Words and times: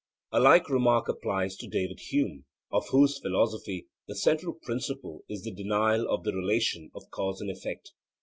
A 0.31 0.39
like 0.39 0.67
remark 0.67 1.07
applies 1.09 1.55
to 1.57 1.67
David 1.67 1.99
Hume, 1.99 2.45
of 2.71 2.89
whose 2.89 3.19
philosophy 3.19 3.87
the 4.07 4.15
central 4.15 4.53
principle 4.55 5.23
is 5.29 5.43
the 5.43 5.51
denial 5.53 6.09
of 6.09 6.23
the 6.23 6.33
relation 6.33 6.89
of 6.95 7.11
cause 7.11 7.39
and 7.39 7.51
effect. 7.51 7.91